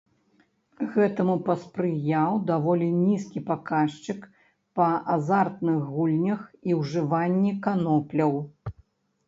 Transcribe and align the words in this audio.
Гэтаму 0.93 1.35
паспрыяў 1.49 2.31
даволі 2.51 2.87
нізкі 3.03 3.43
паказчык 3.51 4.25
па 4.79 4.89
азартных 5.19 5.79
гульнях 5.93 6.41
і 6.73 6.81
ўжыванні 6.81 7.57
канопляў. 7.69 8.33